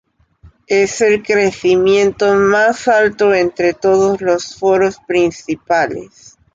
[0.65, 6.39] Es el crecimiento más alto entre todos los foros principales.